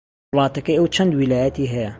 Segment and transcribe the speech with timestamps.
[0.33, 1.89] وڵاتەکەی ئەو چەند ویلایەتی هەیە؟